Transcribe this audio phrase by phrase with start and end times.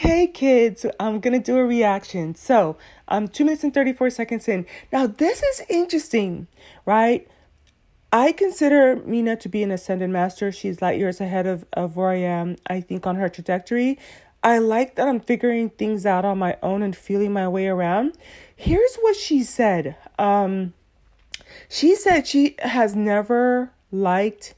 [0.00, 2.34] Hey kids, I'm gonna do a reaction.
[2.34, 4.64] So I'm two minutes and 34 seconds in.
[4.90, 6.46] Now, this is interesting,
[6.86, 7.28] right?
[8.10, 10.50] I consider Mina to be an ascended master.
[10.52, 13.98] She's light years ahead of, of where I am, I think, on her trajectory.
[14.42, 18.16] I like that I'm figuring things out on my own and feeling my way around.
[18.56, 19.96] Here's what she said.
[20.18, 20.72] Um,
[21.68, 24.54] she said she has never liked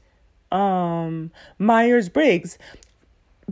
[0.53, 2.57] um, Myers Briggs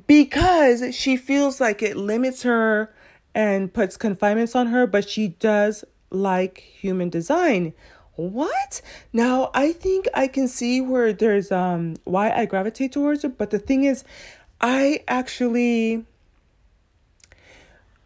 [0.07, 2.93] because she feels like it limits her
[3.33, 7.73] and puts confinements on her, but she does like human design.
[8.15, 8.81] What?
[9.13, 13.49] Now I think I can see where there's um why I gravitate towards it, but
[13.49, 14.03] the thing is
[14.59, 16.05] I actually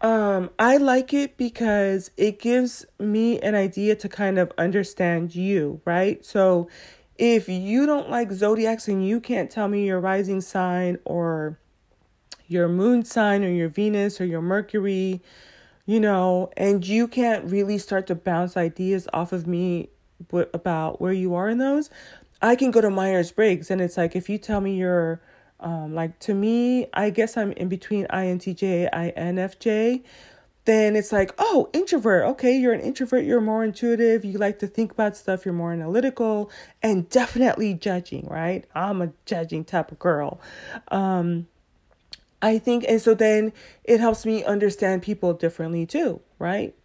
[0.01, 5.81] um I like it because it gives me an idea to kind of understand you,
[5.85, 6.23] right?
[6.23, 6.69] So
[7.17, 11.57] if you don't like zodiacs and you can't tell me your rising sign or
[12.47, 15.21] your moon sign or your Venus or your Mercury,
[15.85, 19.89] you know, and you can't really start to bounce ideas off of me
[20.53, 21.89] about where you are in those,
[22.41, 25.21] I can go to Myers Briggs and it's like if you tell me you're
[25.59, 30.03] um like to me, I guess I'm in between INTJ, INFJ,
[30.65, 32.25] then it's like, oh, introvert.
[32.25, 35.71] Okay, you're an introvert, you're more intuitive, you like to think about stuff, you're more
[35.71, 38.65] analytical, and definitely judging, right?
[38.73, 40.39] I'm a judging type of girl.
[40.89, 41.47] Um
[42.41, 46.75] I think, and so then it helps me understand people differently too, right?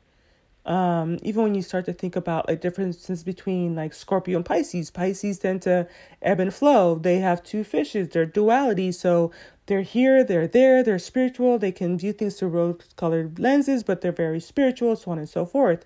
[0.66, 4.90] Um, even when you start to think about like differences between like Scorpio and Pisces,
[4.90, 5.88] Pisces tend to
[6.22, 6.96] ebb and flow.
[6.96, 8.92] They have two fishes, they're duality.
[8.92, 9.32] So
[9.66, 11.58] they're here, they're there, they're spiritual.
[11.58, 15.28] They can view things through rose colored lenses, but they're very spiritual, so on and
[15.28, 15.84] so forth.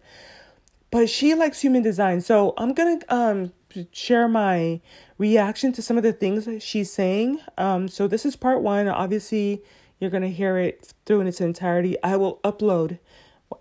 [0.90, 2.20] But she likes human design.
[2.20, 3.52] So I'm going to um,
[3.92, 4.80] share my
[5.18, 7.40] reaction to some of the things that she's saying.
[7.56, 8.88] Um, so this is part one.
[8.88, 9.62] Obviously,
[10.00, 11.96] you're going to hear it through in its entirety.
[12.02, 12.98] I will upload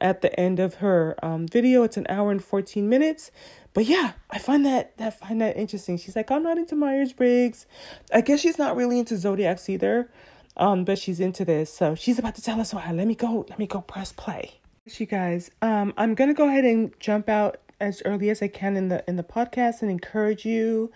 [0.01, 1.83] at the end of her um, video.
[1.83, 3.31] It's an hour and 14 minutes.
[3.73, 5.97] But yeah, I find that that find that interesting.
[5.97, 7.65] She's like, I'm not into Myers Briggs.
[8.13, 10.09] I guess she's not really into zodiacs either.
[10.55, 11.73] Um, but she's into this.
[11.73, 12.91] So she's about to tell us why.
[12.91, 14.59] Let me go, let me go press play.
[14.85, 18.75] You guys, um, I'm gonna go ahead and jump out as early as I can
[18.75, 20.91] in the in the podcast and encourage you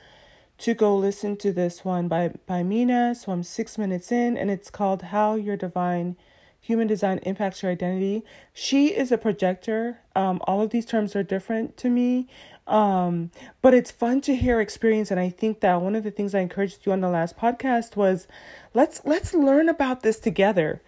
[0.60, 3.16] to go listen to this one by by Mina.
[3.16, 6.16] So I'm six minutes in, and it's called "How Your Divine
[6.60, 8.24] Human Design Impacts Your Identity."
[8.54, 10.00] She is a projector.
[10.16, 12.28] Um, all of these terms are different to me,
[12.66, 13.32] um,
[13.62, 15.12] but it's fun to hear experience.
[15.12, 17.96] And I think that one of the things I encouraged you on the last podcast
[17.96, 18.28] was,
[18.74, 20.82] let's let's learn about this together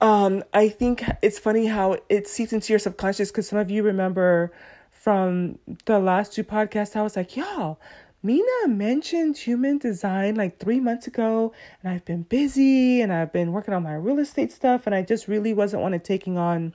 [0.00, 3.82] um, I think it's funny how it seeps into your subconscious because some of you
[3.82, 4.52] remember
[4.92, 7.80] from the last two podcasts, I was like, y'all,
[8.28, 13.52] Mina mentioned human design like three months ago, and I've been busy and I've been
[13.52, 16.74] working on my real estate stuff, and I just really wasn't wanting taking on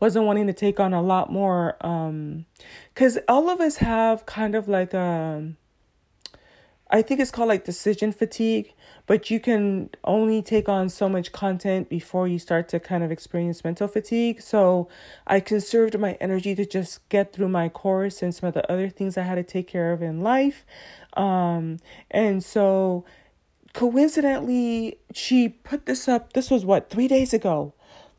[0.00, 2.46] wasn't wanting to take on a lot more um
[2.92, 5.56] because all of us have kind of like um,
[6.94, 8.72] I think it's called like decision fatigue,
[9.08, 13.10] but you can only take on so much content before you start to kind of
[13.10, 14.40] experience mental fatigue.
[14.40, 14.88] So
[15.26, 18.88] I conserved my energy to just get through my course and some of the other
[18.88, 20.64] things I had to take care of in life.
[21.14, 21.78] Um,
[22.12, 23.04] and so
[23.72, 26.34] coincidentally, she put this up.
[26.34, 27.74] This was what, three days ago?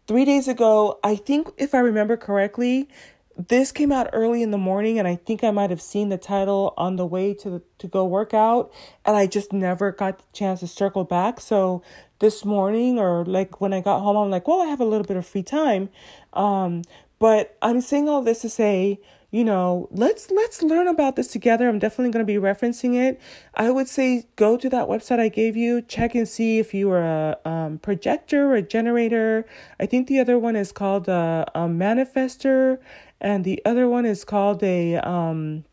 [0.06, 2.90] Three days ago, I think if I remember correctly,
[3.38, 6.18] this came out early in the morning and i think i might have seen the
[6.18, 8.72] title on the way to to go work out
[9.06, 11.40] and i just never got the chance to circle back.
[11.42, 11.84] So
[12.20, 15.06] this morning or like when i got home i'm like well i have a little
[15.06, 15.90] bit of free time.
[16.34, 16.84] Um
[17.20, 19.00] but i'm saying all this to say
[19.36, 23.20] you know let's let's learn about this together i'm definitely going to be referencing it
[23.56, 26.90] i would say go to that website i gave you check and see if you
[26.90, 29.46] are a um, projector or a generator
[29.80, 32.78] i think the other one is called a, a manifestor
[33.22, 35.64] and the other one is called a um,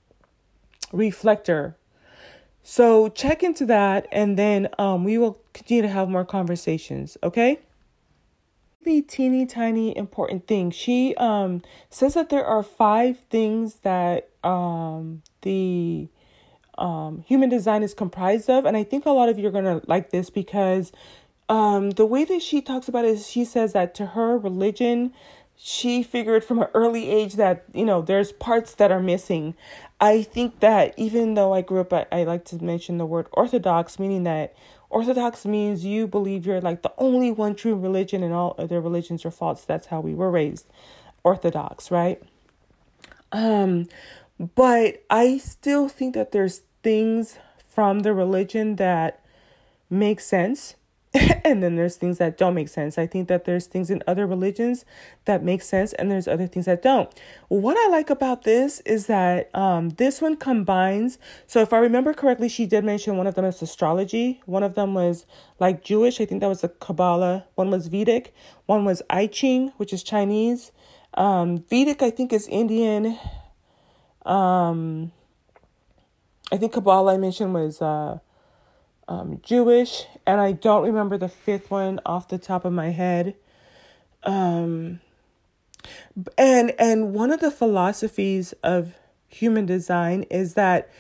[0.93, 1.77] reflector.
[2.63, 7.17] So check into that, and then um, we will continue to have more conversations.
[7.23, 7.59] Okay.
[8.85, 10.71] The teeny tiny important thing.
[10.73, 16.09] She um says that there are five things that um the
[16.79, 19.83] um human design is comprised of, and I think a lot of you are gonna
[19.87, 20.91] like this because
[21.49, 25.13] um the way that she talks about it is she says that to her religion
[25.57, 29.55] she figured from an early age that you know there's parts that are missing
[30.01, 33.27] i think that even though i grew up I, I, like to mention the word
[33.33, 34.55] orthodox meaning that
[34.93, 39.25] orthodox means you believe you're like the only one true religion and all other religions
[39.25, 39.65] are false.
[39.65, 40.67] That's how we were raised.
[41.25, 42.23] Orthodox right?
[43.33, 43.89] Um
[44.55, 49.21] but i still think that there's things from the religion that
[49.89, 50.75] make sense
[51.45, 52.97] and then there's things that don't make sense.
[52.97, 54.87] I think that there's things in other religions
[55.27, 57.13] that make sense, and there's other things that don't.
[57.49, 61.19] What I like about this is that um, this one combines.
[61.47, 64.75] So, if I remember correctly, she did mention one of them is astrology, one of
[64.75, 65.27] them was
[65.61, 66.19] like Jewish.
[66.19, 67.45] I think that was the Kabbalah.
[67.57, 68.35] One was Vedic,
[68.65, 70.73] one was I Ching, which is Chinese.
[71.15, 73.19] Um, Vedic, I think, is Indian.
[74.25, 75.13] Um,
[76.51, 77.83] I think Kabbalah I mentioned was.
[77.83, 78.21] Uh,
[79.13, 83.35] um, Jewish, and I don't remember the fifth one off the top of my head.
[84.23, 85.01] Um,
[86.39, 88.95] and and one of the philosophies of
[89.29, 90.91] human design is that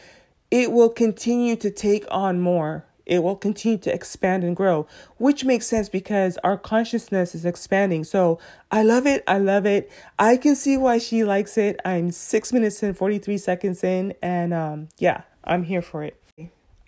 [0.50, 2.84] it will continue to take on more.
[3.06, 4.86] It will continue to expand and grow,
[5.16, 8.04] which makes sense because our consciousness is expanding.
[8.04, 8.38] So
[8.70, 9.24] I love it.
[9.26, 9.90] I love it.
[10.18, 11.80] I can see why she likes it.
[11.84, 16.22] I'm six minutes and 43 seconds in, and um, yeah, I'm here for it.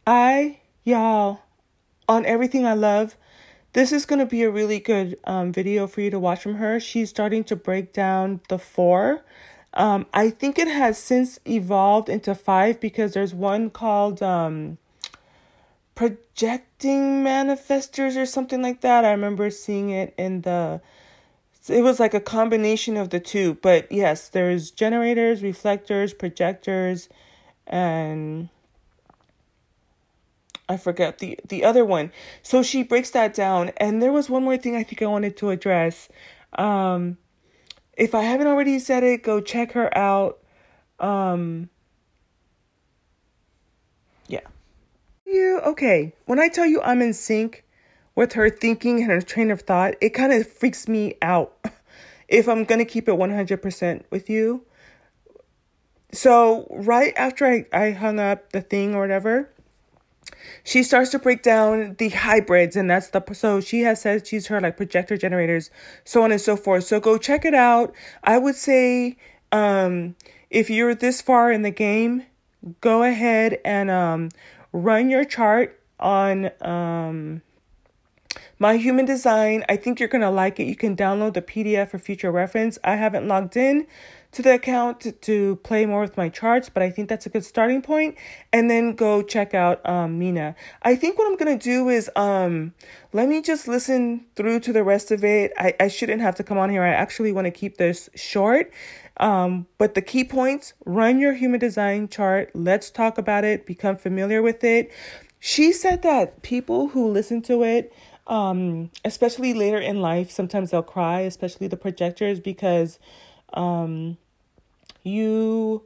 [0.07, 1.41] I Y'all,
[2.07, 3.17] on everything I love,
[3.73, 6.57] this is going to be a really good um, video for you to watch from
[6.57, 6.79] her.
[6.79, 9.25] She's starting to break down the four.
[9.73, 14.77] Um, I think it has since evolved into five because there's one called um,
[15.95, 19.07] Projecting Manifestors or something like that.
[19.07, 20.83] I remember seeing it in the.
[21.67, 23.55] It was like a combination of the two.
[23.55, 27.09] But yes, there's generators, reflectors, projectors,
[27.67, 28.51] and
[30.69, 32.13] I forget the the other one.
[32.43, 35.37] So she breaks that down, and there was one more thing I think I wanted
[35.39, 36.09] to address.
[36.55, 37.19] Um,
[37.97, 40.39] if I haven't already said it, go check her out.
[40.99, 41.69] Um,
[44.27, 44.41] yeah.
[45.27, 46.15] You okay?
[46.27, 47.65] When I tell you I'm in sync
[48.15, 51.57] with her thinking and her train of thought, it kind of freaks me out.
[52.29, 54.65] if I'm gonna keep it 100% with you.
[56.13, 59.51] So right after I, I hung up the thing or whatever,
[60.63, 64.47] she starts to break down the hybrids and that's the so she has said she's
[64.47, 65.71] heard like projector generators
[66.05, 66.85] so on and so forth.
[66.85, 67.95] So go check it out.
[68.23, 69.17] I would say
[69.53, 70.17] um
[70.51, 72.25] if you're this far in the game
[72.81, 74.29] go ahead and um
[74.73, 77.43] run your chart on um
[78.59, 79.65] my human design.
[79.69, 80.65] I think you're to like it.
[80.65, 82.79] You can download the pdf for future reference.
[82.85, 83.87] I haven't logged in
[84.35, 87.29] to the account to, to play more with my charts, but I think that's a
[87.29, 88.17] good starting point.
[88.53, 90.55] And then go check out um, Mina.
[90.83, 92.75] I think what I'm gonna do is um,
[93.13, 95.53] let me just listen through to the rest of it.
[95.57, 96.83] I, I shouldn't have to come on here.
[96.83, 98.73] I actually want to keep this short.
[99.19, 102.51] Um, but the key points run your human design chart.
[102.55, 104.91] Let's talk about it, become familiar with it.
[105.39, 107.93] She said that people who listen to it,
[108.27, 112.99] um, especially later in life, sometimes they'll cry, especially the projectors, because
[113.53, 114.17] um,
[115.05, 115.85] you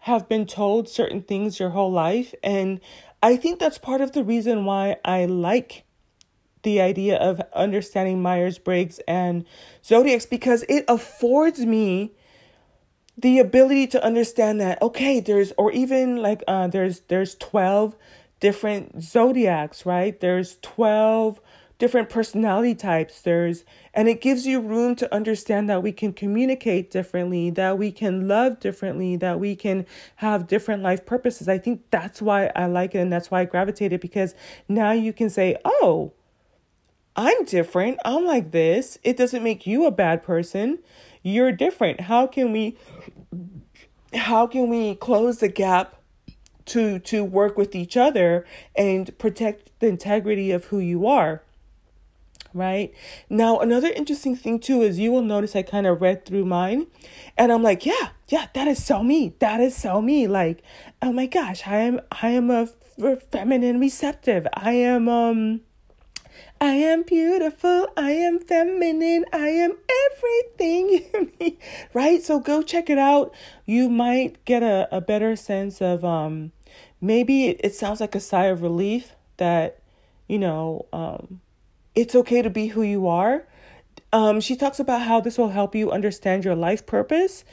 [0.00, 2.32] have been told certain things your whole life.
[2.42, 2.80] And
[3.22, 5.84] I think that's part of the reason why I like
[6.62, 9.44] the idea of understanding Myers Briggs and
[9.84, 12.12] zodiacs because it affords me
[13.16, 17.96] the ability to understand that okay there's or even like uh there's there's 12
[18.38, 21.40] different zodiacs right there's 12
[21.78, 23.64] different personality types there's
[23.94, 28.26] and it gives you room to understand that we can communicate differently that we can
[28.26, 29.86] love differently that we can
[30.16, 31.48] have different life purposes.
[31.48, 34.34] I think that's why i like it and that's why i gravitated because
[34.68, 36.12] now you can say oh
[37.18, 37.98] i'm different.
[38.04, 38.96] I'm like this.
[39.02, 40.78] It doesn't make you a bad person.
[41.22, 42.02] You're different.
[42.02, 42.78] How can we
[44.14, 45.96] how can we close the gap
[46.66, 51.42] to to work with each other and protect the integrity of who you are
[52.58, 52.92] right?
[53.30, 56.88] Now, another interesting thing too is you will notice I kind of read through mine
[57.36, 59.34] and I'm like, yeah, yeah, that is so me.
[59.38, 60.26] That is so me.
[60.26, 60.62] Like,
[61.00, 62.68] oh my gosh, I am I am a
[63.30, 64.46] feminine receptive.
[64.54, 65.60] I am um
[66.60, 67.88] I am beautiful.
[67.96, 69.24] I am feminine.
[69.32, 69.74] I am
[70.06, 71.58] everything you need.
[71.94, 72.22] Right?
[72.22, 73.32] So go check it out.
[73.64, 76.52] You might get a, a better sense of um
[77.00, 79.80] maybe it, it sounds like a sigh of relief that,
[80.26, 81.40] you know, um
[81.98, 83.44] it's okay to be who you are.
[84.12, 87.44] Um, she talks about how this will help you understand your life purpose,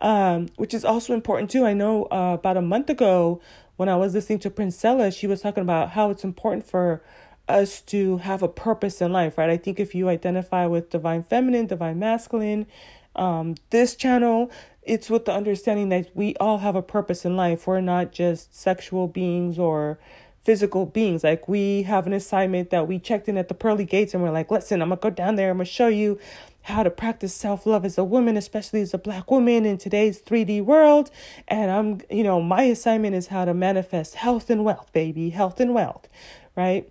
[0.00, 1.64] um, which is also important too.
[1.64, 3.40] I know uh, about a month ago
[3.76, 7.00] when I was listening to Princella, she was talking about how it's important for
[7.48, 9.50] us to have a purpose in life, right?
[9.50, 12.66] I think if you identify with divine feminine, divine masculine,
[13.14, 14.50] um, this channel,
[14.82, 17.68] it's with the understanding that we all have a purpose in life.
[17.68, 20.00] We're not just sexual beings or
[20.42, 21.24] physical beings.
[21.24, 24.30] Like we have an assignment that we checked in at the pearly gates and we're
[24.30, 26.18] like, listen, I'm gonna go down there, I'm gonna show you
[26.62, 30.64] how to practice self-love as a woman, especially as a black woman in today's 3D
[30.64, 31.10] world.
[31.48, 35.58] And I'm, you know, my assignment is how to manifest health and wealth, baby, health
[35.58, 36.08] and wealth,
[36.56, 36.88] right?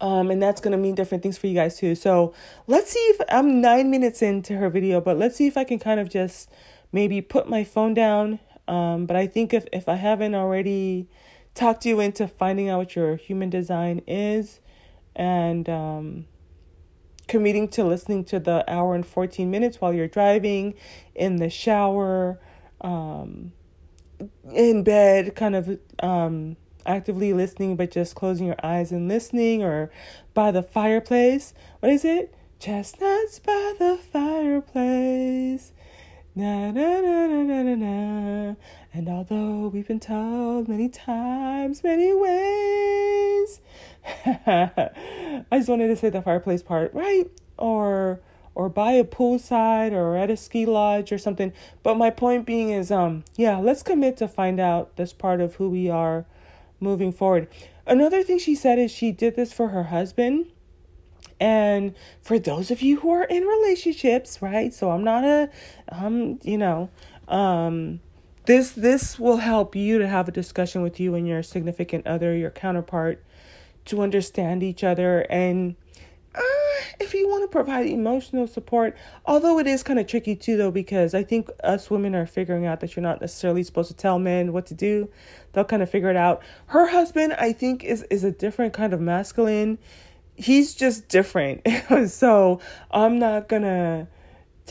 [0.00, 1.94] Um, and that's going to mean different things for you guys too.
[1.94, 2.34] So
[2.66, 5.78] let's see if I'm nine minutes into her video, but let's see if I can
[5.78, 6.50] kind of just
[6.92, 8.40] maybe put my phone down.
[8.66, 11.08] Um, but I think if, if I haven't already
[11.54, 14.60] talked you into finding out what your human design is
[15.14, 16.26] and um,
[17.28, 20.74] committing to listening to the hour and 14 minutes while you're driving,
[21.14, 22.40] in the shower,
[22.80, 23.52] um,
[24.52, 26.56] in bed, kind of um,
[26.86, 29.90] actively listening, but just closing your eyes and listening, or
[30.34, 31.54] by the fireplace.
[31.80, 32.34] What is it?
[32.58, 35.72] Chestnuts by the fireplace.
[36.34, 37.51] Na na na na.
[38.94, 43.60] And although we've been told many times, many ways,
[44.26, 47.30] I just wanted to say the fireplace part, right?
[47.56, 48.20] Or
[48.54, 51.54] or by a poolside or at a ski lodge or something.
[51.82, 55.54] But my point being is, um, yeah, let's commit to find out this part of
[55.54, 56.26] who we are
[56.78, 57.48] moving forward.
[57.86, 60.52] Another thing she said is she did this for her husband.
[61.40, 64.72] And for those of you who are in relationships, right?
[64.74, 65.48] So I'm not a
[65.88, 66.90] um, you know,
[67.26, 68.00] um
[68.44, 72.34] this this will help you to have a discussion with you and your significant other,
[72.34, 73.22] your counterpart
[73.84, 75.76] to understand each other and
[76.34, 76.40] uh,
[76.98, 78.96] if you want to provide emotional support,
[79.26, 82.64] although it is kind of tricky too, though, because I think us women are figuring
[82.64, 85.10] out that you're not necessarily supposed to tell men what to do.
[85.52, 86.42] They'll kind of figure it out.
[86.66, 89.78] Her husband, I think, is is a different kind of masculine.
[90.34, 91.66] He's just different.
[92.06, 94.08] so I'm not gonna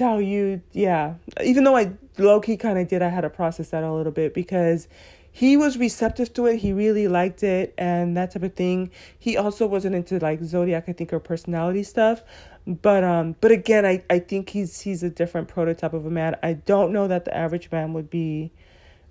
[0.02, 1.16] tell you, yeah.
[1.44, 4.12] Even though I low key kind of did, I had to process that a little
[4.12, 4.88] bit because
[5.32, 6.58] he was receptive to it.
[6.58, 8.92] He really liked it and that type of thing.
[9.18, 12.24] He also wasn't into like zodiac, I think, or personality stuff.
[12.66, 16.36] But um, but again, I, I think he's he's a different prototype of a man.
[16.44, 18.52] I don't know that the average man would be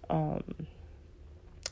[0.09, 0.43] um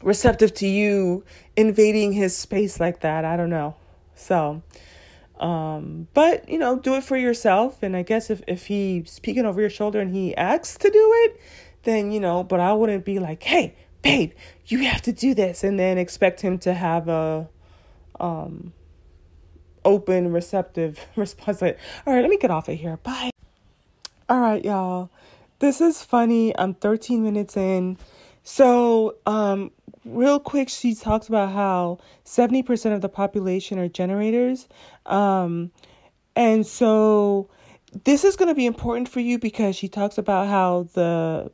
[0.03, 1.25] receptive to you
[1.57, 3.25] invading his space like that.
[3.25, 3.75] I don't know.
[4.15, 4.63] So
[5.41, 7.83] um, but you know, do it for yourself.
[7.83, 11.13] And I guess if, if he's peeking over your shoulder and he asks to do
[11.25, 11.41] it,
[11.85, 14.33] then you know, but I wouldn't be like, hey, babe,
[14.67, 17.49] you have to do this, and then expect him to have a
[18.21, 18.73] um
[19.85, 21.63] open, receptive response.
[21.63, 22.99] Like, all right, let me get off of here.
[22.99, 23.31] Bye.
[24.29, 25.11] All right, y'all.
[25.61, 26.57] This is funny.
[26.59, 27.99] I'm 13 minutes in.
[28.43, 29.73] So, um,
[30.15, 34.69] real quick, she talks about how 70% of the population are generators.
[35.07, 35.71] Um,
[36.35, 37.51] and so
[38.05, 41.51] this is going to be important for you because she talks about how the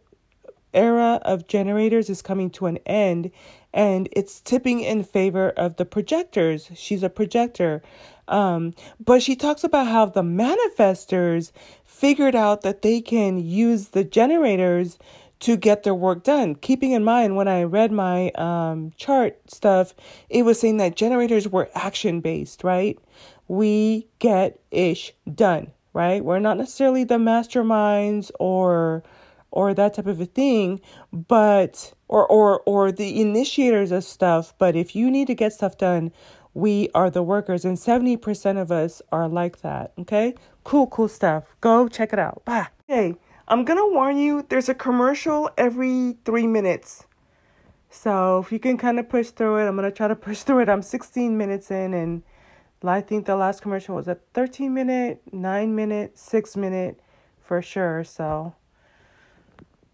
[0.73, 3.31] era of generators is coming to an end
[3.73, 6.71] and it's tipping in favor of the projectors.
[6.75, 7.83] She's a projector.
[8.29, 11.51] Um, but she talks about how the manifestors
[11.85, 14.99] figured out that they can use the generators
[15.41, 16.55] to get their work done.
[16.55, 19.95] Keeping in mind, when I read my um, chart stuff,
[20.29, 22.99] it was saying that generators were action based, right?
[23.49, 26.25] We get ish done, right?
[26.25, 29.03] We're not necessarily the masterminds or
[29.51, 30.81] or that type of a thing,
[31.13, 35.79] but or or or the initiators of stuff, but if you need to get stuff
[35.79, 36.11] done,
[36.55, 40.35] we are the workers and 70% of us are like that, okay?
[40.63, 41.45] Cool, cool stuff.
[41.61, 42.45] Go check it out.
[42.45, 42.69] Bye.
[42.87, 47.07] Hey, I'm going to warn you, there's a commercial every 3 minutes.
[47.91, 50.43] So, if you can kind of push through it, I'm going to try to push
[50.43, 50.69] through it.
[50.69, 52.23] I'm 16 minutes in and
[52.83, 57.01] I think the last commercial was a 13 minute, 9 minute, 6 minute
[57.41, 58.05] for sure.
[58.05, 58.55] So,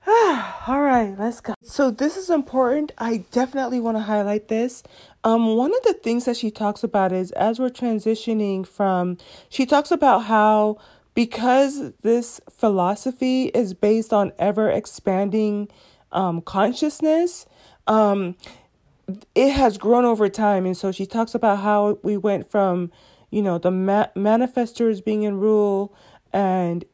[0.06, 1.54] all right, let's go.
[1.62, 2.92] So this is important.
[2.98, 4.82] I definitely want to highlight this.
[5.24, 9.66] Um, one of the things that she talks about is as we're transitioning from, she
[9.66, 10.78] talks about how
[11.20, 15.68] because this philosophy is based on ever expanding
[16.12, 17.44] um, consciousness,
[17.86, 18.34] um,
[19.34, 20.64] it has grown over time.
[20.64, 22.90] And so she talks about how we went from,
[23.28, 25.94] you know, the ma- manifestors being in rule
[26.32, 26.86] and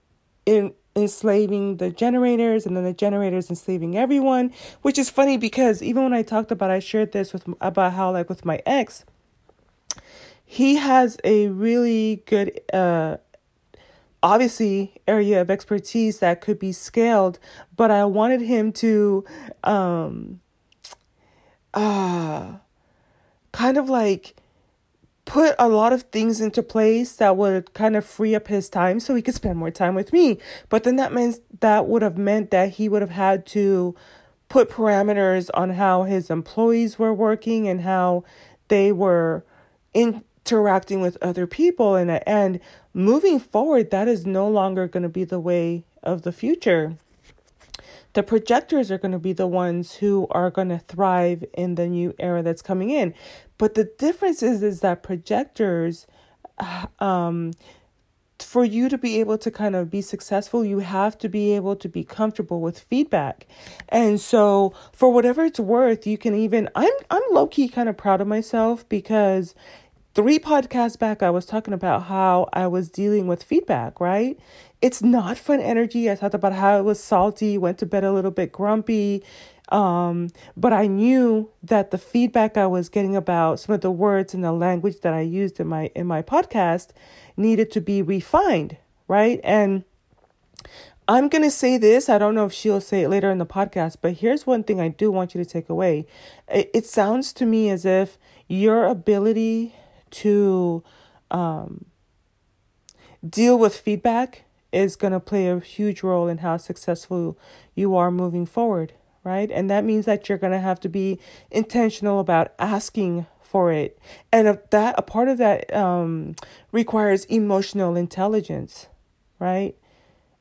[0.45, 6.03] in enslaving the generators and then the generators enslaving everyone which is funny because even
[6.03, 9.05] when i talked about i shared this with about how like with my ex
[10.47, 13.19] he has a really good uh
[14.23, 17.39] obviously area of expertise that could be scaled
[17.77, 19.25] but i wanted him to
[19.65, 20.41] um
[21.75, 22.53] uh
[23.53, 24.37] kind of like
[25.27, 28.99] put a lot of things into place that would kind of free up his time
[28.99, 30.39] so he could spend more time with me.
[30.71, 33.95] But then that means that would have meant that he would have had to
[34.49, 38.25] put parameters on how his employees were working and how
[38.69, 39.45] they were
[39.93, 42.61] interacting with other people and and
[42.97, 46.97] moving forward that is no longer going to be the way of the future
[48.15, 51.87] the projectors are going to be the ones who are going to thrive in the
[51.87, 53.13] new era that's coming in.
[53.59, 56.07] But the difference is is that projectors
[56.99, 57.53] um
[58.39, 61.77] for you to be able to kind of be successful, you have to be able
[61.77, 63.47] to be comfortable with feedback.
[63.89, 67.99] And so for whatever it's worth, you can even I'm I'm low key kind of
[67.99, 69.55] proud of myself because
[70.17, 74.39] three podcasts back I was talking about how I was dealing with feedback, right?
[74.81, 76.11] It's not fun energy.
[76.11, 79.23] I talked about how it was salty, went to bed a little bit grumpy.
[79.69, 84.33] Um, but I knew that the feedback I was getting about some of the words
[84.33, 86.91] and the language that I used in my in my podcast
[87.37, 89.39] needed to be refined, right?
[89.45, 89.85] And
[91.09, 92.09] I'm going to say this.
[92.09, 94.81] I don't know if she'll say it later in the podcast, but here's one thing
[94.81, 96.07] I do want you to take away.
[96.49, 98.17] It, it sounds to me as if
[98.49, 99.75] your ability
[100.23, 100.83] to
[101.31, 101.87] um,
[103.29, 107.39] deal with feedback is going to play a huge role in how successful
[107.75, 108.93] you are moving forward,
[109.25, 109.51] right?
[109.51, 111.19] And that means that you're going to have to be
[111.51, 113.99] intentional about asking for it.
[114.33, 116.35] And that a part of that um,
[116.73, 118.87] requires emotional intelligence,
[119.39, 119.77] right?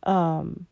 [0.04, 0.68] Um,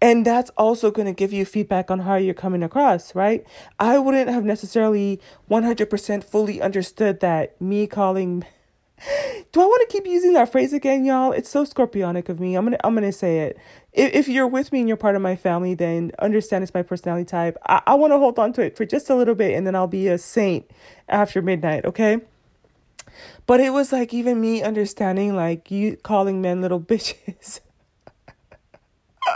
[0.00, 3.46] and that's also going to give you feedback on how you're coming across, right?
[3.78, 8.44] I wouldn't have necessarily 100% fully understood that me calling
[9.52, 11.32] do I want to keep using that phrase again, y'all?
[11.32, 12.54] It's so scorpionic of me.
[12.54, 13.58] I'm gonna I'm gonna say it.
[13.92, 16.82] If, if you're with me and you're part of my family, then understand it's my
[16.82, 17.56] personality type.
[17.66, 19.74] I, I want to hold on to it for just a little bit, and then
[19.74, 20.70] I'll be a saint
[21.08, 21.84] after midnight.
[21.84, 22.20] Okay.
[23.46, 27.60] But it was like even me understanding like you calling men little bitches.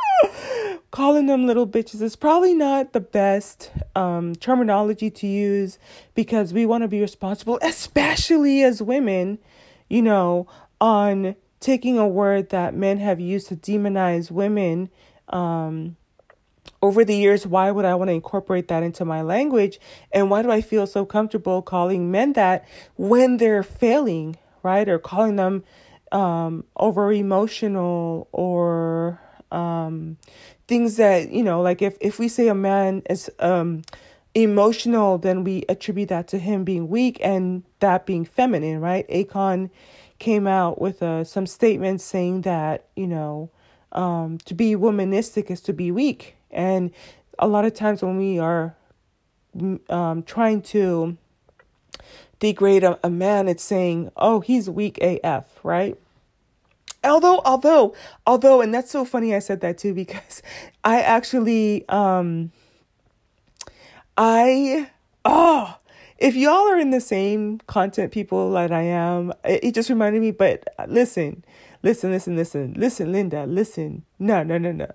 [0.90, 5.78] calling them little bitches is probably not the best um, terminology to use
[6.14, 9.38] because we want to be responsible, especially as women
[9.88, 10.46] you know,
[10.80, 14.90] on taking a word that men have used to demonize women
[15.28, 15.96] um,
[16.82, 17.46] over the years.
[17.46, 19.78] Why would I want to incorporate that into my language?
[20.12, 24.88] And why do I feel so comfortable calling men that when they're failing, right?
[24.88, 25.64] Or calling them
[26.12, 29.20] um, over emotional or
[29.54, 30.16] um,
[30.66, 33.82] things that, you know, like if, if we say a man is um,
[34.34, 39.08] emotional, then we attribute that to him being weak and that being feminine, right?
[39.08, 39.70] Akon
[40.18, 43.50] came out with uh, some statements saying that, you know,
[43.92, 46.36] um, to be womanistic is to be weak.
[46.50, 46.90] And
[47.38, 48.74] a lot of times when we are
[49.88, 51.16] um, trying to
[52.40, 55.96] degrade a, a man, it's saying, oh, he's weak AF, right?
[57.04, 57.94] Although although
[58.26, 60.42] although and that's so funny i said that too because
[60.84, 62.50] i actually um
[64.16, 64.90] I
[65.24, 65.78] oh
[66.18, 70.22] if y'all are in the same content people that I am, it, it just reminded
[70.22, 70.30] me.
[70.30, 71.44] But listen,
[71.82, 74.04] listen, listen, listen, listen, Linda, listen.
[74.18, 74.90] No, no, no, no.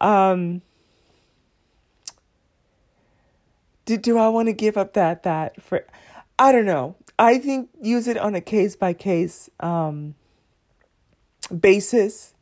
[0.00, 0.62] Um,
[3.84, 5.84] do do I want to give up that that for?
[6.38, 6.96] I don't know.
[7.18, 10.14] I think use it on a case by case um
[11.48, 12.34] basis.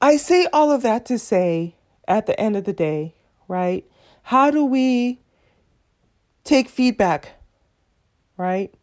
[0.00, 1.74] I say all of that to say,
[2.06, 3.14] at the end of the day,
[3.48, 3.84] right?
[4.22, 5.20] How do we
[6.44, 7.32] take feedback?
[8.36, 8.74] Right?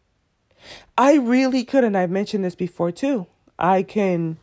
[0.96, 3.26] I really could, and I've mentioned this before too.
[3.58, 4.38] I can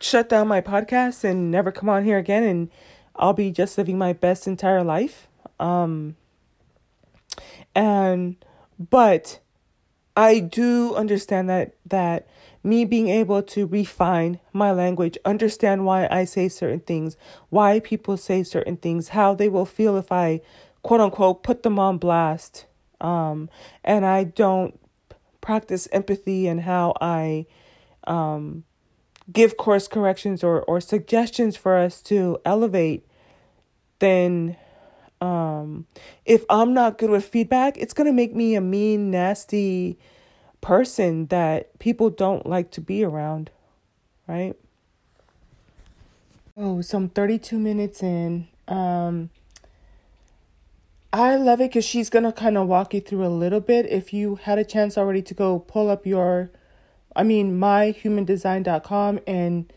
[0.00, 2.70] shut down my podcast and never come on here again, and
[3.16, 5.28] I'll be just living my best entire life.
[5.58, 6.16] Um,
[7.74, 8.36] and
[8.78, 9.40] but
[10.20, 12.28] I do understand that that
[12.62, 17.16] me being able to refine my language, understand why I say certain things,
[17.48, 20.42] why people say certain things, how they will feel if I
[20.82, 22.66] quote unquote put them on blast.
[23.00, 23.48] Um,
[23.82, 24.78] and I don't
[25.40, 27.46] practice empathy and how I
[28.04, 28.64] um,
[29.32, 33.06] give course corrections or, or suggestions for us to elevate,
[34.00, 34.58] then
[35.20, 35.86] um,
[36.24, 39.98] if I'm not good with feedback, it's going to make me a mean, nasty,
[40.60, 43.50] person that people don't like to be around,
[44.26, 44.54] right?
[46.56, 48.48] Oh, so I'm 32 minutes in.
[48.68, 49.30] Um,
[51.12, 53.86] I love it because she's gonna kind of walk you through a little bit.
[53.86, 56.50] If you had a chance already to go pull up your,
[57.16, 59.72] I mean, myhumandesign.com and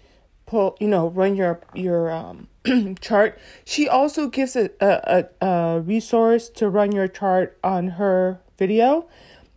[0.45, 2.49] pull, you know, run your your um
[3.01, 3.39] chart.
[3.65, 9.07] She also gives a, a a resource to run your chart on her video.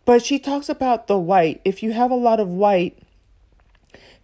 [0.05, 1.59] But she talks about the white.
[1.65, 2.97] If you have a lot of white,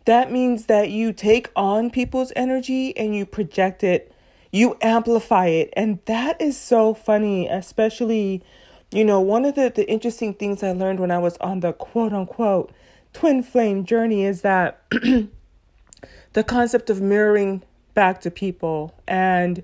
[0.05, 4.13] that means that you take on people's energy and you project it,
[4.51, 5.73] you amplify it.
[5.75, 8.43] And that is so funny, especially,
[8.91, 11.73] you know, one of the, the interesting things I learned when I was on the
[11.73, 12.71] quote unquote
[13.11, 14.81] twin flame journey is that
[16.33, 17.61] the concept of mirroring
[17.93, 18.93] back to people.
[19.07, 19.63] And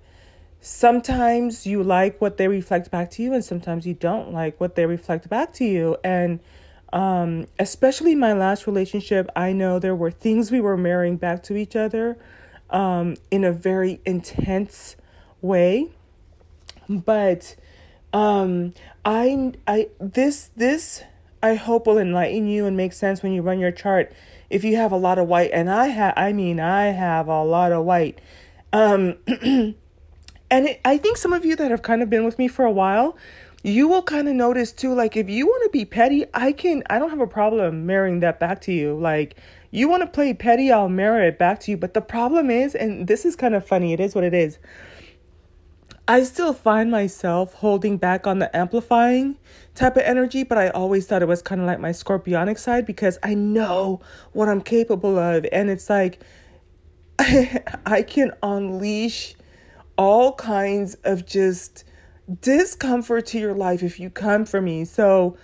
[0.61, 4.75] sometimes you like what they reflect back to you and sometimes you don't like what
[4.75, 5.97] they reflect back to you.
[6.03, 6.39] And
[6.91, 11.55] um, especially my last relationship i know there were things we were marrying back to
[11.55, 12.17] each other
[12.71, 14.95] um, in a very intense
[15.41, 15.87] way.
[16.87, 17.55] But
[18.13, 18.73] um,
[19.05, 21.03] i i this this
[21.43, 24.11] i hope will enlighten you and make sense when you run your chart
[24.49, 27.43] if you have a lot of white and i have i mean i have a
[27.43, 28.19] lot of white.
[28.71, 29.75] Um and
[30.51, 32.71] it, i think some of you that have kind of been with me for a
[32.71, 33.17] while
[33.63, 36.83] you will kind of notice too like if you want to be petty i can
[36.89, 38.97] i don't have a problem marrying that back to you.
[38.97, 39.35] Like
[39.71, 41.77] you want to play petty i'll marry it back to you.
[41.77, 44.59] But the problem is and this is kind of funny it is what it is
[46.09, 49.37] I still find myself holding back on the amplifying
[49.75, 52.87] type of energy, but I always thought it was kind of like my scorpionic side
[52.87, 55.45] because I know what I'm capable of.
[55.51, 56.19] And it's like
[57.19, 59.35] I, can unleash
[59.99, 61.83] all kinds of just
[62.41, 64.85] discomfort to your life if you come for me.
[64.85, 65.37] So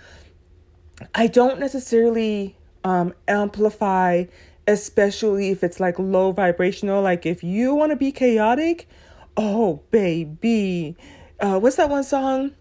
[1.14, 4.24] I don't necessarily um, amplify,
[4.66, 7.02] especially if it's like low vibrational.
[7.02, 8.88] Like if you want to be chaotic,
[9.36, 10.96] Oh, baby.
[11.38, 12.52] Uh, what's that one song?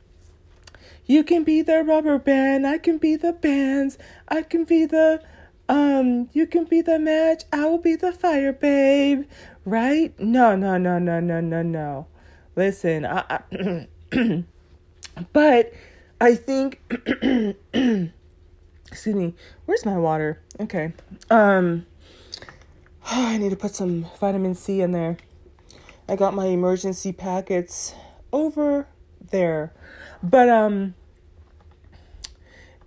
[1.05, 5.21] You can be the rubber band, I can be the bands, I can be the
[5.67, 9.25] um, you can be the match, I will be the fire, babe.
[9.65, 10.17] Right?
[10.19, 12.07] No, no, no, no, no, no, no.
[12.55, 13.87] Listen, I, I
[15.33, 15.73] but
[16.19, 16.81] I think
[18.91, 19.33] excuse me,
[19.65, 20.41] where's my water?
[20.59, 20.93] Okay.
[21.29, 21.85] Um
[23.11, 25.17] oh, I need to put some vitamin C in there.
[26.07, 27.95] I got my emergency packets
[28.31, 28.87] over
[29.31, 29.73] there.
[30.21, 30.95] But um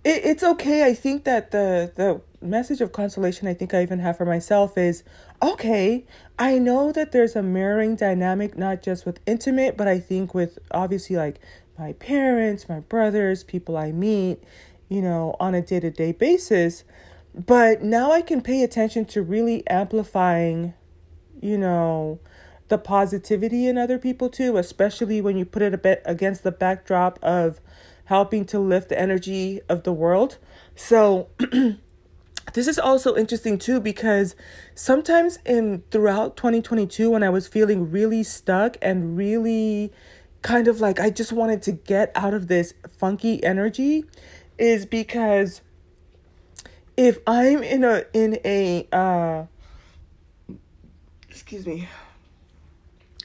[0.03, 0.85] it, it's okay.
[0.85, 4.77] I think that the the message of consolation I think I even have for myself
[4.77, 5.03] is
[5.41, 6.05] okay,
[6.37, 10.57] I know that there's a mirroring dynamic not just with intimate, but I think with
[10.71, 11.39] obviously like
[11.77, 14.43] my parents, my brothers, people I meet,
[14.89, 16.83] you know, on a day-to-day basis.
[17.33, 20.73] But now I can pay attention to really amplifying,
[21.41, 22.19] you know,
[22.69, 26.51] the positivity in other people too, especially when you put it a bit against the
[26.51, 27.59] backdrop of
[28.05, 30.37] helping to lift the energy of the world.
[30.75, 31.29] So
[32.53, 34.35] this is also interesting too because
[34.73, 39.91] sometimes in throughout 2022 when I was feeling really stuck and really
[40.41, 44.05] kind of like I just wanted to get out of this funky energy
[44.57, 45.61] is because
[46.97, 49.45] if I'm in a in a uh
[51.29, 51.87] excuse me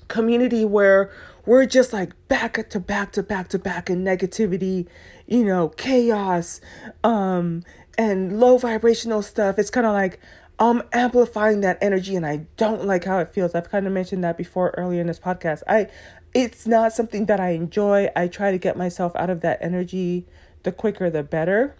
[0.08, 1.10] community where
[1.46, 4.86] we're just like back to back to back to back in negativity,
[5.26, 6.60] you know, chaos,
[7.02, 7.62] um,
[7.98, 9.58] and low vibrational stuff.
[9.58, 10.20] It's kind of like
[10.58, 13.54] I'm amplifying that energy and I don't like how it feels.
[13.54, 15.62] I've kind of mentioned that before earlier in this podcast.
[15.68, 15.88] I
[16.32, 18.10] it's not something that I enjoy.
[18.16, 20.26] I try to get myself out of that energy
[20.62, 21.76] the quicker the better.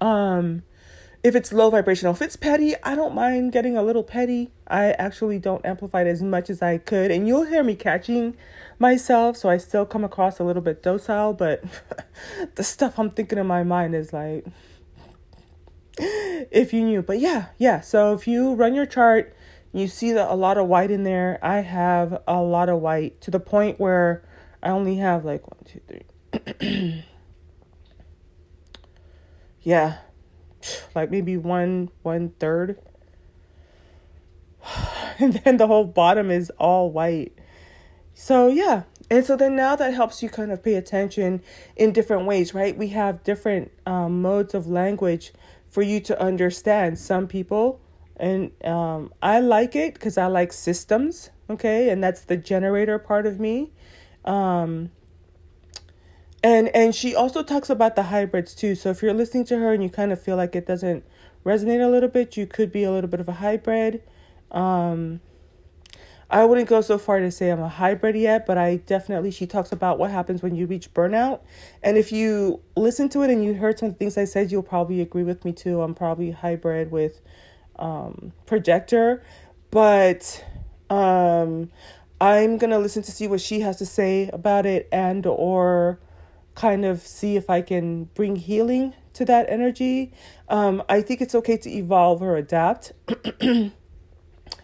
[0.00, 0.62] Um
[1.24, 4.52] if it's low vibrational, if it's petty, I don't mind getting a little petty.
[4.68, 7.10] I actually don't amplify it as much as I could.
[7.10, 8.36] And you'll hear me catching
[8.78, 11.64] myself, so I still come across a little bit docile, but
[12.56, 14.44] the stuff I'm thinking in my mind is like,
[15.98, 17.00] if you knew.
[17.00, 17.80] But yeah, yeah.
[17.80, 19.34] So if you run your chart,
[19.72, 21.38] you see that a lot of white in there.
[21.42, 24.22] I have a lot of white to the point where
[24.62, 25.80] I only have like one, two,
[26.60, 27.04] three.
[29.62, 29.98] yeah,
[30.94, 32.78] like maybe one one third.
[35.16, 37.38] And then the whole bottom is all white.
[38.14, 38.82] So yeah.
[39.08, 41.40] And so then now that helps you kind of pay attention
[41.76, 42.76] in different ways right?
[42.76, 45.32] We have different um, modes of language
[45.68, 47.80] for you to understand some people.
[48.16, 51.90] And um, i like it because i like systems okay?
[51.90, 53.72] And that's the generator part of me.
[54.24, 54.90] Um,
[56.44, 58.74] and and she also talks about the hybrids too.
[58.74, 61.02] So if you're listening to her and you kind of feel like it doesn't
[61.44, 64.02] resonate a little bit you could be a little bit of a hybrid.
[64.52, 65.20] Um
[66.30, 69.46] i wouldn't go so far to say i'm a hybrid yet but i definitely she
[69.46, 71.40] talks about what happens when you reach burnout.
[71.82, 75.00] And if you listen to it and you heard some things i said you'll probably
[75.00, 75.80] agree with me too.
[75.80, 77.22] I'm probably hybrid with
[77.78, 79.22] um projector.
[79.70, 80.44] But
[80.90, 81.70] um
[82.20, 85.98] i'm gonna listen to see what she has to say about it and or
[86.54, 90.12] kind of see if I can bring healing to that energy.
[90.48, 92.92] Um, I think it's okay to evolve or adapt,
[93.40, 93.72] you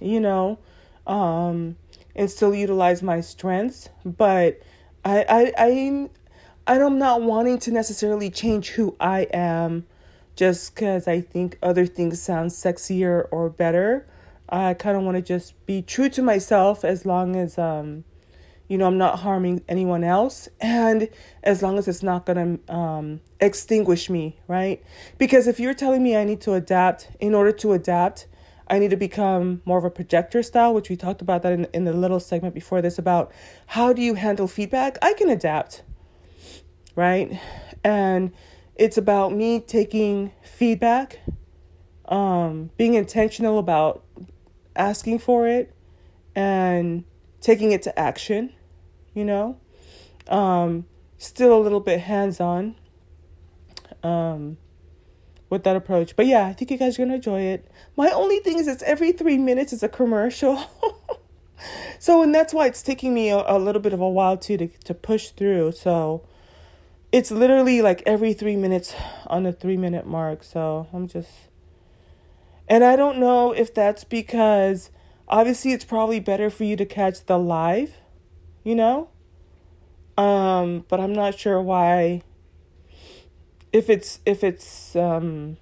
[0.00, 0.58] know,
[1.06, 1.76] um,
[2.14, 3.88] and still utilize my strengths.
[4.04, 4.60] But
[5.04, 6.10] I, I, I'm,
[6.66, 9.86] I'm not wanting to necessarily change who I am
[10.36, 14.06] just because I think other things sound sexier or better.
[14.48, 18.04] I kind of want to just be true to myself as long as um
[18.70, 21.08] you know I'm not harming anyone else and
[21.42, 24.82] as long as it's not going to um extinguish me, right?
[25.18, 28.28] Because if you're telling me I need to adapt in order to adapt,
[28.68, 31.64] I need to become more of a projector style, which we talked about that in,
[31.74, 33.32] in the little segment before this about
[33.66, 34.96] how do you handle feedback?
[35.02, 35.82] I can adapt,
[36.94, 37.40] right?
[37.82, 38.32] And
[38.76, 41.18] it's about me taking feedback,
[42.04, 44.04] um, being intentional about
[44.76, 45.74] asking for it,
[46.36, 47.02] and
[47.40, 48.52] taking it to action,
[49.14, 49.58] you know?
[50.28, 50.86] Um,
[51.18, 52.76] still a little bit hands on
[54.02, 54.56] um,
[55.48, 56.16] with that approach.
[56.16, 57.70] But yeah, I think you guys are going to enjoy it.
[57.96, 60.64] My only thing is it's every three minutes is a commercial.
[61.98, 64.56] so, and that's why it's taking me a, a little bit of a while too
[64.56, 65.72] to, to push through.
[65.72, 66.26] So,
[67.12, 68.94] it's literally like every three minutes
[69.26, 70.42] on the three minute mark.
[70.42, 71.30] So, I'm just.
[72.68, 74.90] And I don't know if that's because
[75.26, 77.94] obviously it's probably better for you to catch the live,
[78.64, 79.08] you know?
[80.16, 82.22] Um, but I'm not sure why
[83.72, 85.56] if it's if it's um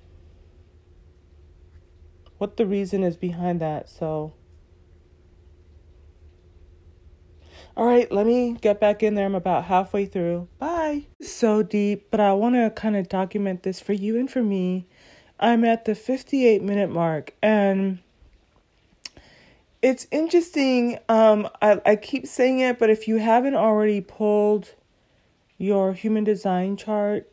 [2.39, 3.89] what the reason is behind that.
[3.89, 4.33] So,
[7.77, 9.27] all right, let me get back in there.
[9.27, 10.49] I'm about halfway through.
[10.59, 11.07] Bye.
[11.21, 14.87] So deep, but I want to kind of document this for you and for me.
[15.41, 18.01] I'm at the 58 minute mark and
[19.83, 20.99] it's interesting.
[21.09, 24.75] Um, I, I keep saying it, but if you haven't already pulled
[25.57, 27.31] your human design chart,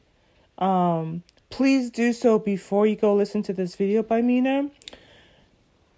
[0.57, 4.69] um, please do so before you go listen to this video by Mina.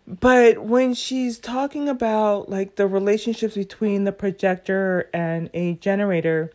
[0.07, 6.53] But when she's talking about like the relationships between the projector and a generator,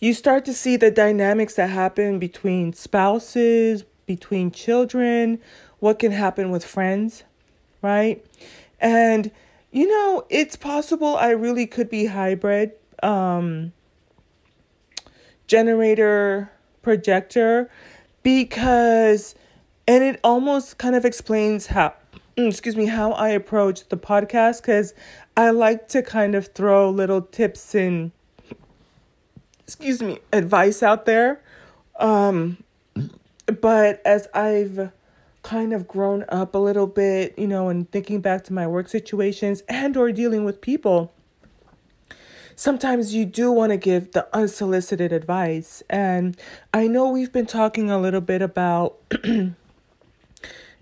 [0.00, 5.38] you start to see the dynamics that happen between spouses, between children,
[5.78, 7.24] what can happen with friends,
[7.84, 8.24] right?
[8.80, 9.30] And
[9.70, 13.72] you know, it's possible I really could be hybrid um
[15.46, 16.50] generator
[16.82, 17.70] projector
[18.22, 19.34] because
[19.86, 21.92] and it almost kind of explains how
[22.36, 24.94] mm, excuse me how I approach the podcast cuz
[25.36, 28.12] I like to kind of throw little tips and
[29.64, 31.42] excuse me advice out there
[31.98, 32.56] um
[33.60, 34.90] but as I've
[35.44, 38.88] kind of grown up a little bit, you know, and thinking back to my work
[38.88, 41.12] situations and or dealing with people,
[42.56, 45.82] sometimes you do want to give the unsolicited advice.
[45.88, 46.36] And
[46.72, 48.96] I know we've been talking a little bit about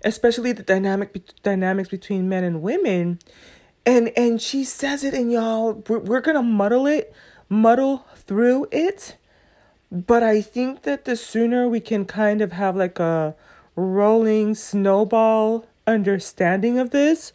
[0.03, 3.19] especially the dynamic dynamics between men and women
[3.85, 7.13] and and she says it and y'all we're, we're gonna muddle it
[7.49, 9.15] muddle through it
[9.91, 13.35] but i think that the sooner we can kind of have like a
[13.75, 17.33] rolling snowball understanding of this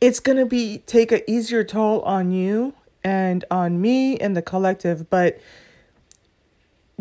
[0.00, 5.10] it's gonna be take a easier toll on you and on me and the collective
[5.10, 5.38] but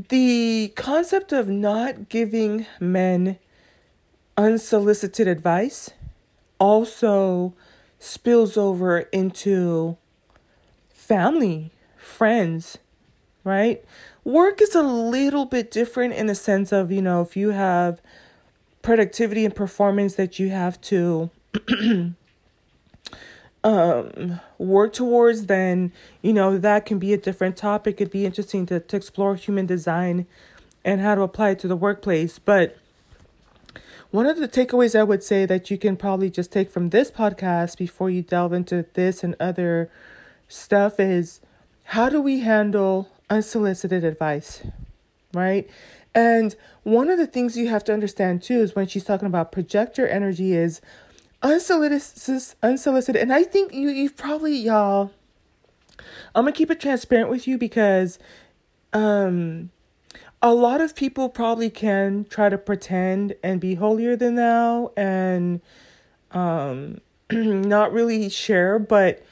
[0.10, 3.38] the concept of not giving men
[4.38, 5.92] unsolicited advice
[6.60, 7.54] also
[8.00, 9.98] spills over into
[10.90, 12.78] family, friends,
[13.44, 13.84] right?
[14.24, 18.02] Work is a little bit different in the sense of, you know, if you have
[18.82, 21.30] productivity and performance that you have to
[23.64, 25.90] um work towards then
[26.22, 28.02] you know that can be a different topic.
[28.02, 30.28] It'd be interesting to, to explore human design
[30.84, 32.40] and how to apply it to the workplace.
[32.40, 32.78] But
[34.12, 37.10] one of the takeaways I would say that you can probably just take from this
[37.10, 39.90] podcast before you delve into this and other
[40.50, 41.40] stuff is
[41.86, 44.62] how do we handle unsolicited advice?
[45.34, 45.70] Right?
[46.16, 49.52] And one of the things you have to understand too is when she's talking about
[49.52, 50.82] projector energy is
[51.42, 55.12] unsolicited unsolicited and I think you you've probably y'all
[56.34, 58.18] I'm to keep it transparent with you because
[58.94, 59.70] um
[60.42, 65.62] a lot of people probably can try to pretend and be holier than thou and
[66.32, 67.00] um,
[67.32, 69.24] not really share, but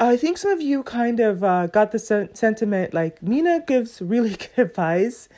[0.00, 4.00] I think some of you kind of uh, got the sen- sentiment like Mina gives
[4.00, 5.28] really good advice.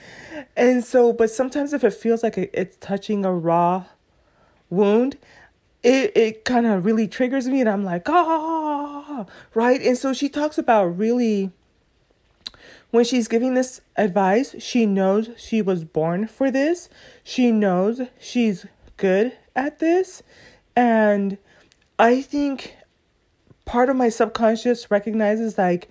[0.56, 3.84] And so, but sometimes if it feels like it's touching a raw
[4.68, 5.16] wound,
[5.82, 9.80] it, it kind of really triggers me and I'm like, ah, right?
[9.80, 11.52] And so she talks about really
[12.90, 16.88] when she's giving this advice, she knows she was born for this.
[17.22, 20.22] She knows she's good at this.
[20.74, 21.38] And
[21.98, 22.74] I think
[23.70, 25.88] part of my subconscious recognizes like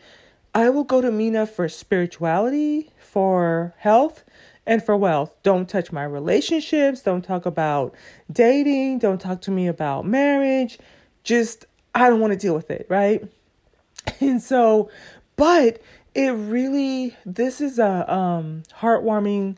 [0.54, 4.26] I will go to Mina for spirituality, for health,
[4.65, 5.34] and for wealth.
[5.44, 7.04] Don't touch my relationships.
[7.04, 7.96] Don't talk about
[8.30, 9.00] dating.
[9.00, 10.78] Don't talk to me about marriage.
[11.24, 13.24] Just, I don't want to deal with it, right?
[14.20, 14.89] And so,
[15.38, 15.82] but
[16.13, 19.56] it really, this is a um, heartwarming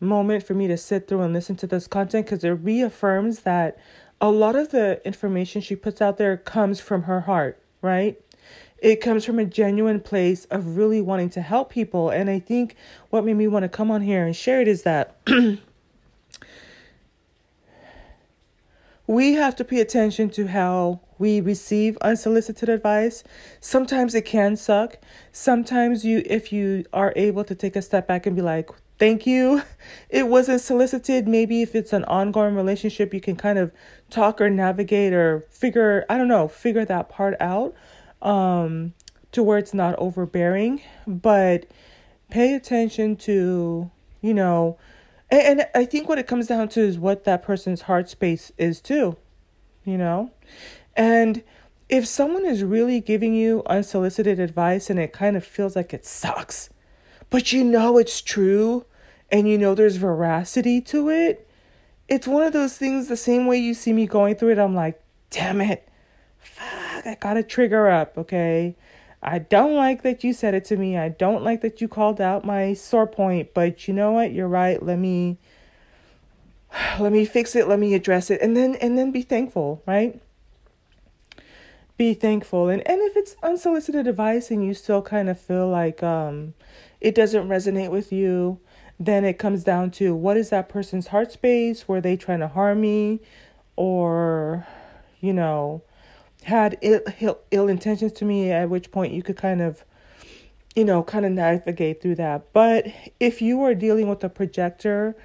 [0.00, 3.78] moment for me to sit through and listen to this content because it reaffirms that
[4.20, 8.20] a lot of the information she puts out there comes from her heart, right?
[8.78, 12.10] It comes from a genuine place of really wanting to help people.
[12.10, 12.76] And I think
[13.10, 15.16] what made me want to come on here and share it is that
[19.06, 23.24] we have to pay attention to how we receive unsolicited advice.
[23.60, 24.98] Sometimes it can suck.
[25.32, 29.26] Sometimes you if you are able to take a step back and be like, "Thank
[29.26, 29.62] you.
[30.08, 33.72] It wasn't solicited." Maybe if it's an ongoing relationship, you can kind of
[34.10, 37.74] talk or navigate or figure, I don't know, figure that part out
[38.22, 38.94] um,
[39.32, 41.66] to where it's not overbearing, but
[42.30, 44.78] pay attention to, you know,
[45.30, 48.52] and, and I think what it comes down to is what that person's heart space
[48.56, 49.16] is too,
[49.84, 50.30] you know?
[50.96, 51.42] And
[51.88, 56.04] if someone is really giving you unsolicited advice and it kind of feels like it
[56.04, 56.70] sucks,
[57.30, 58.84] but you know it's true
[59.30, 61.48] and you know there's veracity to it,
[62.08, 64.74] it's one of those things the same way you see me going through it, I'm
[64.74, 65.88] like, damn it
[66.58, 68.76] fuck, I gotta trigger up, okay?
[69.22, 70.96] I don't like that you said it to me.
[70.96, 74.32] I don't like that you called out my sore point, but you know what?
[74.32, 74.80] You're right.
[74.80, 75.38] Let me
[77.00, 77.66] let me fix it.
[77.66, 78.40] Let me address it.
[78.40, 80.20] And then and then be thankful, right?
[81.96, 82.68] Be thankful.
[82.68, 86.54] And and if it's unsolicited advice and you still kind of feel like um
[87.00, 88.58] it doesn't resonate with you,
[88.98, 91.86] then it comes down to what is that person's heart space?
[91.86, 93.20] Were they trying to harm me?
[93.76, 94.66] Or,
[95.20, 95.82] you know,
[96.42, 99.84] had Ill, Ill, Ill intentions to me, at which point you could kind of,
[100.74, 102.52] you know, kind of navigate through that.
[102.52, 102.86] But
[103.20, 105.16] if you are dealing with a projector,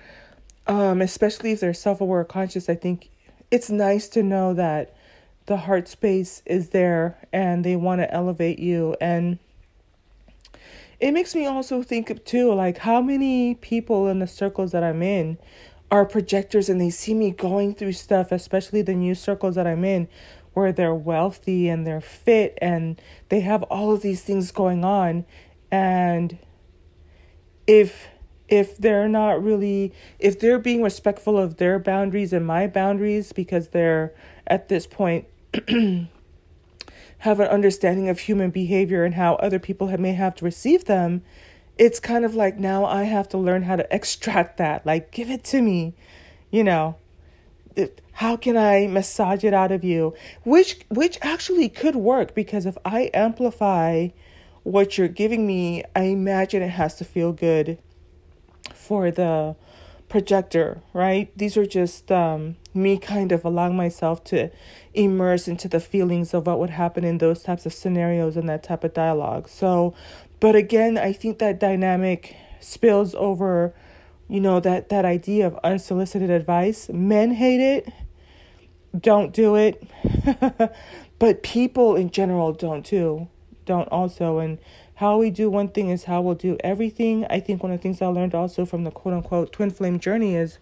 [0.67, 3.09] um, especially if they're self aware conscious, I think
[3.49, 4.95] it's nice to know that
[5.45, 8.95] the heart space is there and they want to elevate you.
[9.01, 9.39] And
[11.03, 14.85] it makes me also think of too, like how many people in the circles that
[14.85, 15.37] I'm in
[15.91, 19.83] are projectors and they see me going through stuff, especially the new circles that I'm
[19.83, 20.07] in,
[20.53, 25.25] where they're wealthy and they're fit and they have all of these things going on.
[25.69, 26.39] And
[27.67, 28.07] if
[28.47, 33.69] if they're not really if they're being respectful of their boundaries and my boundaries because
[33.69, 34.13] they're
[34.47, 35.25] at this point
[37.23, 40.85] have an understanding of human behavior and how other people have, may have to receive
[40.85, 41.21] them
[41.77, 45.29] it's kind of like now i have to learn how to extract that like give
[45.29, 45.93] it to me
[46.51, 46.95] you know
[48.13, 50.13] how can I massage it out of you?
[50.43, 54.09] Which which actually could work because if I amplify
[54.63, 57.79] what you're giving me, I imagine it has to feel good
[58.73, 59.55] for the
[60.09, 61.35] projector, right?
[61.37, 64.49] These are just um, me kind of allowing myself to
[64.93, 68.63] immerse into the feelings of what would happen in those types of scenarios and that
[68.63, 69.47] type of dialogue.
[69.47, 69.93] So,
[70.39, 73.73] but again, I think that dynamic spills over
[74.29, 76.89] you know that that idea of unsolicited advice.
[76.89, 77.93] Men hate it
[78.97, 79.83] don't do it
[81.19, 83.27] but people in general don't too
[83.65, 84.39] don't also.
[84.39, 84.59] And
[84.95, 87.25] how we do one thing is how we'll do everything.
[87.29, 89.99] I think one of the things i learned also from the quote unquote twin flame
[89.99, 90.59] journey is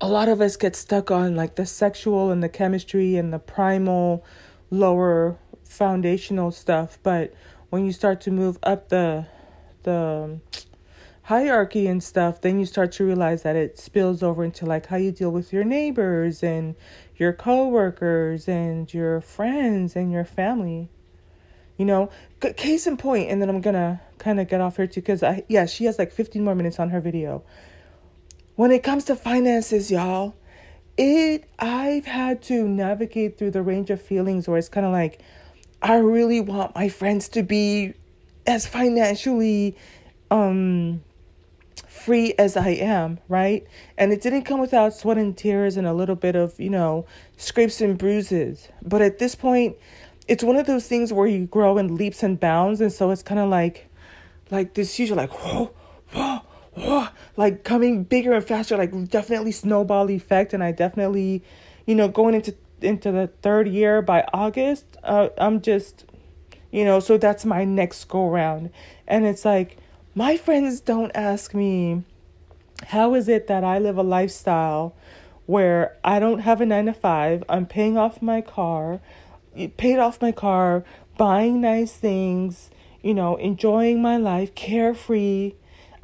[0.00, 3.38] a lot of us get stuck on like the sexual and the chemistry and the
[3.38, 4.24] primal
[4.70, 7.32] lower foundational stuff but
[7.70, 9.26] when you start to move up the
[9.82, 10.40] the
[11.26, 14.96] hierarchy and stuff, then you start to realize that it spills over into like how
[14.96, 16.76] you deal with your neighbors and
[17.16, 20.88] your coworkers and your friends and your family.
[21.76, 22.10] You know,
[22.56, 25.42] case in point, and then I'm gonna kind of get off here too, because I
[25.48, 27.42] yeah, she has like 15 more minutes on her video.
[28.56, 30.34] When it comes to finances, y'all,
[30.96, 35.20] it I've had to navigate through the range of feelings where it's kind of like
[35.82, 37.92] I really want my friends to be
[38.46, 39.76] as financially
[40.30, 41.02] um
[41.86, 43.66] free as I am, right?
[43.98, 47.04] And it didn't come without sweat and tears and a little bit of, you know,
[47.36, 48.68] scrapes and bruises.
[48.80, 49.76] But at this point,
[50.28, 52.80] it's one of those things where you grow in leaps and bounds.
[52.80, 53.88] And so it's kind of like,
[54.50, 55.72] like this huge, like, whoa,
[56.12, 56.40] whoa,
[56.76, 60.52] whoa, like coming bigger and faster, like definitely snowball effect.
[60.52, 61.42] And I definitely,
[61.86, 66.04] you know, going into, into the third year by August, uh, I'm just,
[66.70, 68.70] you know, so that's my next go round.
[69.06, 69.78] And it's like,
[70.14, 72.02] my friends don't ask me,
[72.88, 74.94] how is it that I live a lifestyle
[75.46, 79.00] where I don't have a nine to five, I'm paying off my car,
[79.76, 80.84] paid off my car,
[81.16, 82.70] buying nice things,
[83.02, 85.52] you know, enjoying my life, carefree.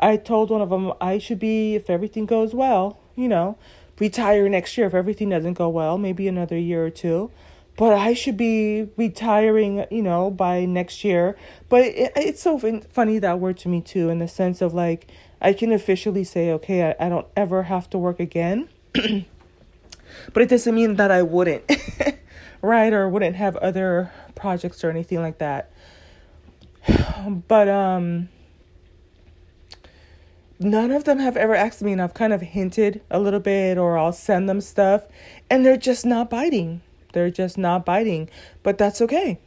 [0.02, 3.56] I told one of them I should be, if everything goes well, you know,
[4.00, 4.88] retire next year.
[4.88, 7.30] If everything doesn't go well, maybe another year or two.
[7.76, 11.36] But I should be retiring, you know, by next year.
[11.68, 12.58] But it, it's so
[12.90, 15.06] funny that word to me too, in the sense of like,
[15.40, 18.68] I can officially say, okay, I, I don't ever have to work again.
[18.92, 21.64] but it doesn't mean that I wouldn't,
[22.60, 22.92] right?
[22.92, 25.70] Or wouldn't have other projects or anything like that.
[27.46, 28.28] But, um,
[30.64, 33.78] none of them have ever asked me, and I've kind of hinted a little bit,
[33.78, 35.04] or I'll send them stuff,
[35.50, 36.82] and they're just not biting.
[37.12, 38.28] They're just not biting.
[38.62, 39.38] But that's okay.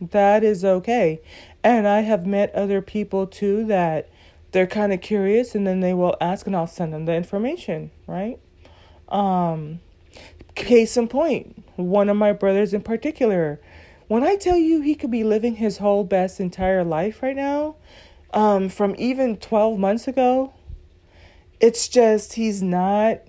[0.00, 1.20] That is okay.
[1.62, 4.08] And I have met other people too that
[4.52, 7.90] they're kind of curious and then they will ask and I'll send them the information,
[8.06, 8.38] right?
[9.08, 9.80] Um
[10.54, 13.60] case in point, one of my brothers in particular,
[14.08, 17.76] when I tell you he could be living his whole best entire life right now,
[18.32, 20.52] um, from even 12 months ago.
[21.60, 23.20] It's just he's not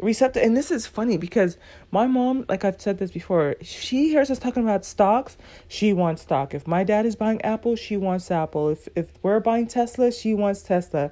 [0.00, 0.42] receptive.
[0.42, 1.56] And this is funny because
[1.90, 5.36] my mom, like I've said this before, she hears us talking about stocks,
[5.68, 6.54] she wants stock.
[6.54, 8.70] If my dad is buying Apple, she wants Apple.
[8.70, 11.10] If if we're buying Tesla, she wants Tesla.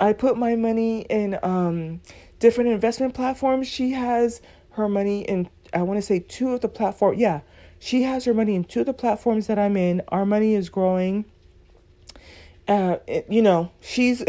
[0.00, 2.00] I put my money in um
[2.38, 3.66] different investment platforms.
[3.66, 7.16] She has her money in I want to say two of the platform.
[7.18, 7.40] Yeah,
[7.78, 10.02] she has her money in two of the platforms that I'm in.
[10.08, 11.24] Our money is growing.
[12.66, 14.22] Uh, it, you know, she's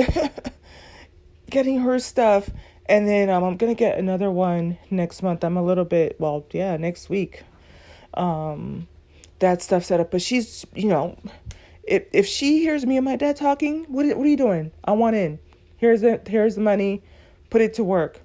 [1.49, 2.49] getting her stuff,
[2.85, 5.43] and then um, I'm gonna get another one next month.
[5.43, 7.43] I'm a little bit well, yeah, next week.
[8.13, 8.87] Um,
[9.39, 11.17] that stuff set up, but she's, you know,
[11.83, 14.71] if if she hears me and my dad talking, what what are you doing?
[14.85, 15.39] I want in.
[15.77, 17.03] Here's the here's the money,
[17.49, 18.21] put it to work.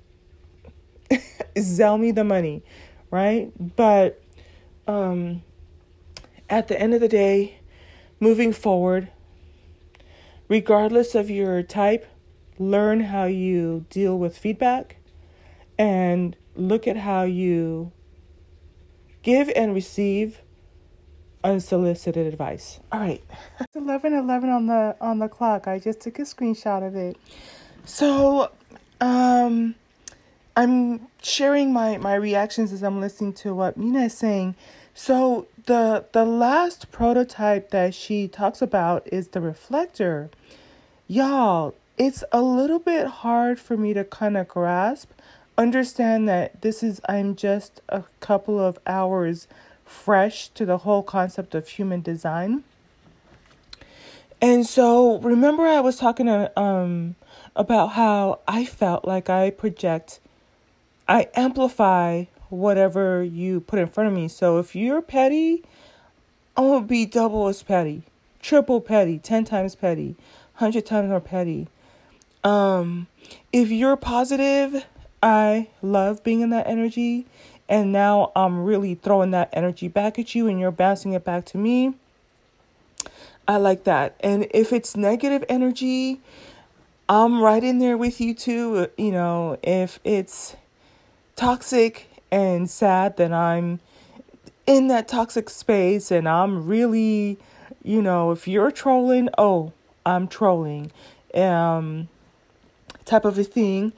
[1.57, 2.63] Sell me the money,
[3.11, 3.53] right?
[3.77, 4.21] But
[4.87, 5.43] um,
[6.49, 7.59] at the end of the day,
[8.21, 9.09] moving forward,
[10.49, 12.07] regardless of your type,
[12.59, 14.97] learn how you deal with feedback
[15.79, 17.93] and look at how you
[19.23, 20.41] give and receive
[21.43, 22.81] unsolicited advice.
[22.93, 23.23] All right.
[23.61, 25.67] It's 11 11 on the on the clock.
[25.67, 27.17] I just took a screenshot of it.
[27.85, 28.51] So,
[29.01, 29.75] um
[30.57, 34.55] I'm sharing my my reactions as I'm listening to what Mina is saying.
[34.95, 40.31] So the the last prototype that she talks about is the reflector.
[41.09, 45.11] Y'all, it's a little bit hard for me to kind of grasp.
[45.59, 49.49] Understand that this is I'm just a couple of hours
[49.85, 52.65] fresh to the whole concept of human design.
[54.41, 57.17] And so remember I was talking to, um
[57.57, 60.21] about how I felt like I project
[61.09, 64.29] I amplify whatever you put in front of me.
[64.29, 65.63] So if you're petty,
[66.57, 68.03] I'm gonna be double as petty,
[68.41, 70.17] triple petty, ten times petty,
[70.55, 71.69] hundred times more petty.
[72.43, 73.07] Um,
[73.53, 74.85] if you're positive,
[75.23, 77.27] I love being in that energy,
[77.69, 81.45] and now I'm really throwing that energy back at you, and you're bouncing it back
[81.47, 81.95] to me.
[83.47, 84.17] I like that.
[84.21, 86.21] And if it's negative energy,
[87.09, 88.89] I'm right in there with you too.
[88.97, 90.57] You know, if it's
[91.37, 93.81] toxic and sad that I'm
[94.67, 97.39] in that toxic space and I'm really,
[97.83, 99.73] you know, if you're trolling, oh,
[100.07, 100.91] I'm trolling.
[101.35, 102.09] Um
[103.05, 103.93] type of a thing.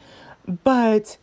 [0.65, 1.17] But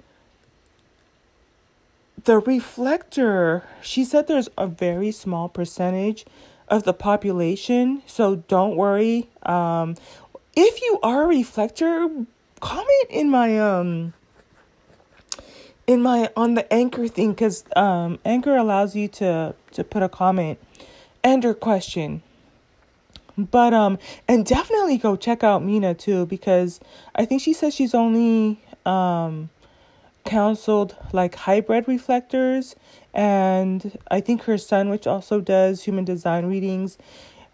[2.24, 6.26] the reflector, she said there's a very small percentage
[6.70, 9.30] of the population, so don't worry.
[9.43, 9.95] Um
[10.55, 12.07] if you are a reflector,
[12.59, 14.14] comment in my um
[15.88, 20.09] in my on the anchor thing because um anchor allows you to to put a
[20.09, 20.59] comment
[21.23, 22.21] and your question.
[23.38, 26.79] But um and definitely go check out mina too because
[27.15, 29.49] i think she says she's only um
[30.25, 32.75] counseled like hybrid reflectors.
[33.13, 36.97] And i think her son which also does human design readings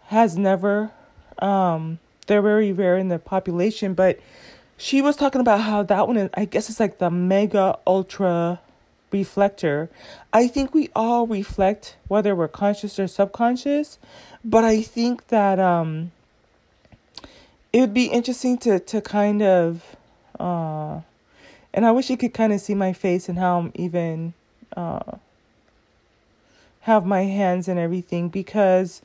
[0.06, 0.92] has never
[1.40, 4.18] um they're very rare in the population but
[4.80, 8.60] she was talking about how that one is, I guess it's like the mega ultra
[9.12, 9.90] reflector.
[10.32, 13.98] I think we all reflect whether we're conscious or subconscious,
[14.42, 16.12] but I think that um
[17.74, 19.96] it would be interesting to to kind of
[20.38, 21.00] uh
[21.74, 24.32] and I wish you could kind of see my face and how I'm even
[24.74, 25.18] uh
[26.82, 29.02] have my hands and everything because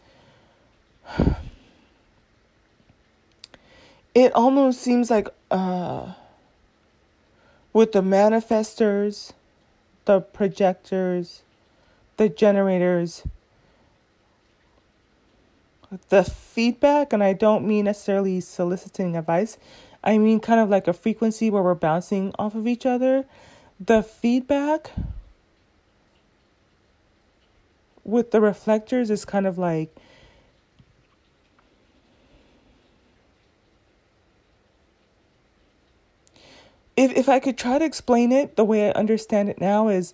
[4.16, 6.14] it almost seems like uh,
[7.74, 9.34] with the manifestors,
[10.06, 11.44] the projectors,
[12.16, 13.24] the generators,
[16.10, 19.58] the feedback, and I don't mean necessarily soliciting advice,
[20.02, 23.26] I mean kind of like a frequency where we're bouncing off of each other.
[23.80, 24.92] The feedback
[28.06, 29.94] with the reflectors is kind of like
[36.96, 40.14] if if I could try to explain it the way I understand it now is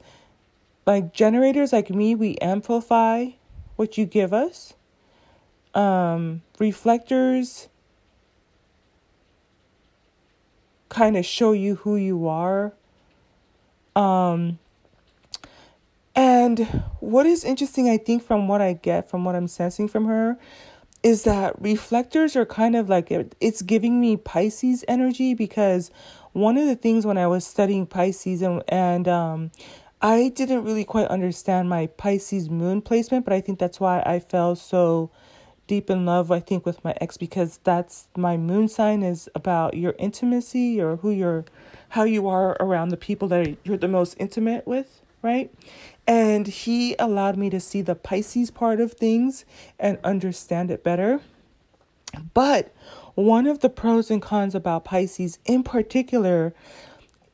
[0.86, 3.28] like generators like me we amplify
[3.76, 4.74] what you give us.
[5.74, 7.70] Um reflectors
[10.90, 12.74] kind of show you who you are.
[13.96, 14.60] Um
[16.16, 16.60] and
[17.00, 20.38] what is interesting I think from what I get from what I'm sensing from her
[21.04, 25.90] is that reflectors are kind of like it's giving me Pisces energy because
[26.34, 29.52] one of the things when I was studying Pisces and and um
[30.02, 34.20] I didn't really quite understand my Pisces moon placement, but I think that's why I
[34.20, 35.12] fell so
[35.68, 39.76] deep in love I think with my ex because that's my moon sign is about
[39.76, 41.46] your intimacy or who you're
[41.90, 45.54] how you are around the people that you're the most intimate with, right?
[46.08, 49.46] And he allowed me to see the Pisces part of things
[49.80, 51.22] and understand it better.
[52.34, 52.74] But
[53.16, 56.54] one of the pros and cons about Pisces in particular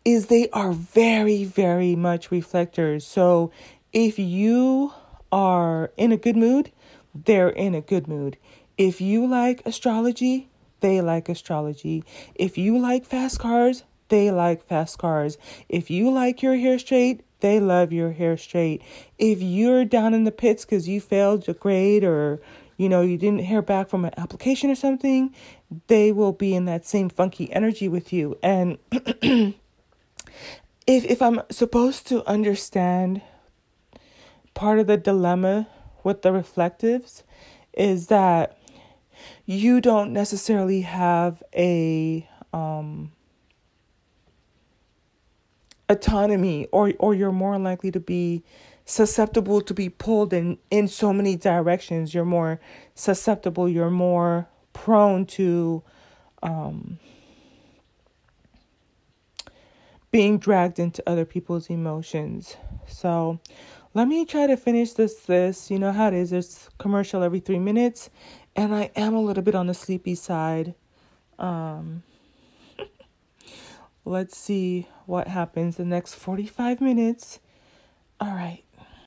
[0.05, 3.05] is they are very, very much reflectors.
[3.05, 3.51] So
[3.91, 4.93] if you
[5.31, 6.71] are in a good mood,
[7.13, 8.37] they're in a good mood.
[8.77, 10.49] If you like astrology,
[10.79, 12.03] they like astrology.
[12.35, 15.37] If you like fast cars, they like fast cars.
[15.67, 18.81] If you like your hair straight, they love your hair straight.
[19.17, 22.39] If you're down in the pits because you failed a grade or
[22.77, 25.33] you know you didn't hear back from an application or something,
[25.87, 28.37] they will be in that same funky energy with you.
[28.41, 29.55] And if
[30.87, 33.21] if I'm supposed to understand
[34.53, 35.67] part of the dilemma
[36.03, 37.23] with the reflectives
[37.73, 38.57] is that
[39.45, 43.11] you don't necessarily have a um
[45.89, 48.43] autonomy or or you're more likely to be
[48.85, 52.59] susceptible to be pulled in in so many directions you're more
[52.95, 54.47] susceptible you're more
[54.77, 55.81] prone to
[56.43, 56.99] um,
[60.11, 62.55] being dragged into other people's emotions.
[62.87, 63.39] So
[63.95, 65.71] let me try to finish this this.
[65.71, 66.29] You know how it is.
[66.29, 68.11] There's commercial every three minutes,
[68.55, 70.75] and I am a little bit on the sleepy side.
[71.39, 72.03] Um,
[74.05, 77.39] let's see what happens the next 45 minutes.
[78.19, 78.63] All right.